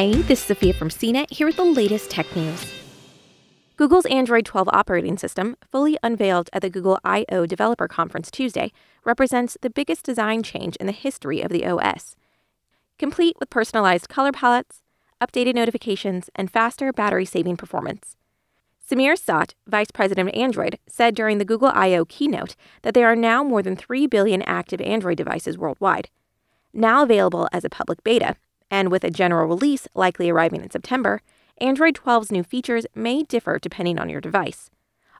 Hey, 0.00 0.14
this 0.14 0.40
is 0.40 0.46
Sophia 0.46 0.72
from 0.72 0.88
CNET 0.88 1.30
here 1.30 1.46
with 1.46 1.56
the 1.56 1.62
latest 1.62 2.10
tech 2.10 2.34
news. 2.34 2.72
Google's 3.76 4.06
Android 4.06 4.46
12 4.46 4.66
operating 4.72 5.18
system, 5.18 5.58
fully 5.70 5.98
unveiled 6.02 6.48
at 6.54 6.62
the 6.62 6.70
Google 6.70 6.98
I/O 7.04 7.44
Developer 7.44 7.86
Conference 7.86 8.30
Tuesday, 8.30 8.72
represents 9.04 9.58
the 9.60 9.68
biggest 9.68 10.02
design 10.06 10.42
change 10.42 10.76
in 10.76 10.86
the 10.86 10.92
history 10.92 11.42
of 11.42 11.50
the 11.50 11.66
OS. 11.66 12.16
Complete 12.98 13.36
with 13.38 13.50
personalized 13.50 14.08
color 14.08 14.32
palettes, 14.32 14.80
updated 15.20 15.54
notifications, 15.54 16.30
and 16.34 16.50
faster 16.50 16.94
battery-saving 16.94 17.58
performance. 17.58 18.16
Sameer 18.90 19.22
Samat, 19.22 19.52
Vice 19.66 19.90
President 19.90 20.30
of 20.30 20.34
Android, 20.34 20.78
said 20.88 21.14
during 21.14 21.36
the 21.36 21.44
Google 21.44 21.72
I/O 21.74 22.06
keynote 22.06 22.56
that 22.80 22.94
there 22.94 23.06
are 23.06 23.14
now 23.14 23.44
more 23.44 23.60
than 23.60 23.76
3 23.76 24.06
billion 24.06 24.40
active 24.44 24.80
Android 24.80 25.18
devices 25.18 25.58
worldwide. 25.58 26.08
Now 26.72 27.02
available 27.02 27.50
as 27.52 27.66
a 27.66 27.68
public 27.68 28.02
beta, 28.02 28.36
and 28.70 28.90
with 28.90 29.04
a 29.04 29.10
general 29.10 29.46
release 29.48 29.88
likely 29.94 30.30
arriving 30.30 30.62
in 30.62 30.70
September, 30.70 31.22
Android 31.58 31.94
12's 31.94 32.32
new 32.32 32.42
features 32.42 32.86
may 32.94 33.22
differ 33.22 33.58
depending 33.58 33.98
on 33.98 34.08
your 34.08 34.20
device. 34.20 34.70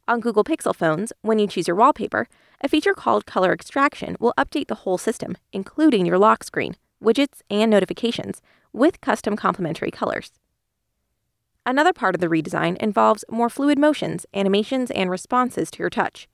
On 0.08 0.20
Google 0.20 0.44
Pixel 0.44 0.74
phones, 0.74 1.12
when 1.22 1.38
you 1.38 1.46
choose 1.46 1.68
your 1.68 1.76
wallpaper, 1.76 2.28
a 2.60 2.68
feature 2.68 2.94
called 2.94 3.26
Color 3.26 3.52
Extraction 3.52 4.16
will 4.18 4.34
update 4.36 4.68
the 4.68 4.76
whole 4.76 4.98
system, 4.98 5.36
including 5.52 6.06
your 6.06 6.18
lock 6.18 6.42
screen, 6.44 6.76
widgets, 7.02 7.42
and 7.50 7.70
notifications, 7.70 8.42
with 8.72 9.00
custom 9.00 9.36
complementary 9.36 9.90
colors. 9.90 10.32
Another 11.66 11.92
part 11.92 12.14
of 12.14 12.20
the 12.20 12.28
redesign 12.28 12.76
involves 12.78 13.24
more 13.30 13.50
fluid 13.50 13.78
motions, 13.78 14.26
animations, 14.34 14.90
and 14.90 15.10
responses 15.10 15.70
to 15.70 15.78
your 15.78 15.90
touch. 15.90 16.28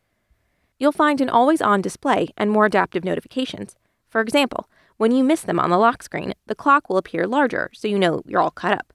You'll 0.78 0.92
find 0.92 1.20
an 1.20 1.30
always 1.30 1.60
on 1.60 1.80
display 1.80 2.28
and 2.36 2.50
more 2.50 2.66
adaptive 2.66 3.04
notifications. 3.04 3.76
For 4.08 4.20
example, 4.20 4.68
when 4.96 5.12
you 5.12 5.22
miss 5.22 5.42
them 5.42 5.60
on 5.60 5.70
the 5.70 5.78
lock 5.78 6.02
screen, 6.02 6.34
the 6.46 6.54
clock 6.54 6.88
will 6.88 6.96
appear 6.96 7.26
larger 7.26 7.70
so 7.74 7.88
you 7.88 7.98
know 7.98 8.22
you're 8.26 8.40
all 8.40 8.50
caught 8.50 8.72
up. 8.72 8.92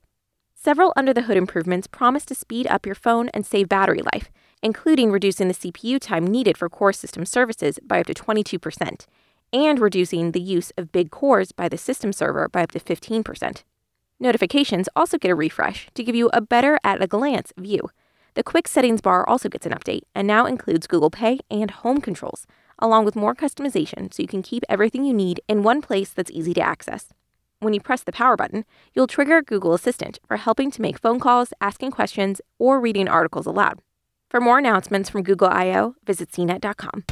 Several 0.56 0.94
under 0.96 1.14
the 1.14 1.24
hood 1.24 1.38
improvements 1.38 1.88
promise 1.88 2.26
to 2.26 2.36
speed 2.36 2.68
up 2.68 2.86
your 2.86 2.96
phone 2.96 3.30
and 3.30 3.46
save 3.46 3.70
battery 3.70 4.02
life, 4.14 4.30
including 4.62 5.12
reducing 5.12 5.48
the 5.48 5.54
CPU 5.54 6.00
time 6.00 6.26
needed 6.26 6.58
for 6.58 6.70
core 6.70 6.94
system 6.94 7.26
services 7.26 7.80
by 7.84 8.00
up 8.00 8.08
to 8.08 8.14
22%, 8.14 9.06
and 9.54 9.80
reducing 9.80 10.32
the 10.32 10.42
use 10.42 10.72
of 10.78 10.92
big 10.92 11.12
cores 11.12 11.52
by 11.52 11.68
the 11.68 11.78
system 11.78 12.14
server 12.14 12.48
by 12.48 12.64
up 12.64 12.72
to 12.72 12.80
15%. 12.80 13.64
Notifications 14.20 14.88
also 14.96 15.18
get 15.18 15.32
a 15.32 15.36
refresh 15.36 15.90
to 15.96 16.04
give 16.04 16.16
you 16.16 16.30
a 16.32 16.42
better 16.42 16.80
at 16.84 17.02
a 17.02 17.08
glance 17.08 17.52
view. 17.58 17.90
The 18.36 18.44
quick 18.44 18.68
settings 18.68 19.02
bar 19.02 19.28
also 19.28 19.50
gets 19.50 19.66
an 19.66 19.74
update 19.74 20.04
and 20.14 20.28
now 20.28 20.46
includes 20.46 20.88
Google 20.88 21.10
Pay 21.10 21.40
and 21.50 21.72
home 21.72 22.00
controls, 22.00 22.46
along 22.82 23.06
with 23.06 23.16
more 23.16 23.36
customization 23.36 24.14
so 24.14 24.22
you 24.22 24.28
can 24.28 24.42
keep 24.42 24.64
everything 24.68 25.06
you 25.06 25.14
need 25.14 25.42
in 25.48 25.64
one 25.64 25.82
place 25.82 26.10
that's 26.10 26.32
easy 26.32 26.54
to 26.56 26.62
access. 26.62 27.10
When 27.60 27.74
you 27.74 27.80
press 27.80 28.04
the 28.04 28.12
power 28.12 28.36
button, 28.36 28.66
you'll 28.94 29.08
trigger 29.08 29.42
Google 29.42 29.74
Assistant 29.74 30.20
for 30.26 30.38
helping 30.38 30.72
to 30.72 30.82
make 30.82 30.98
phone 30.98 31.20
calls, 31.20 31.54
asking 31.62 31.92
questions, 31.92 32.42
or 32.58 32.80
reading 32.80 33.08
articles 33.08 33.46
aloud. 33.46 33.80
For 34.30 34.40
more 34.40 34.60
announcements 34.60 35.10
from 35.10 35.24
Google 35.24 35.50
I/O, 35.50 35.96
visit 36.06 36.32
cnet.com. 36.32 37.04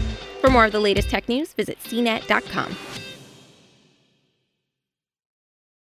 For 0.42 0.50
more 0.50 0.66
of 0.66 0.72
the 0.72 0.80
latest 0.80 1.10
tech 1.10 1.28
news, 1.28 1.54
visit 1.54 1.78
cnet.com. 1.84 2.76